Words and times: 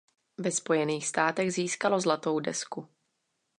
Ve 0.37 0.51
spojených 0.51 1.07
státech 1.07 1.53
získalo 1.53 1.99
zlatou 1.99 2.39
desku. 2.39 2.87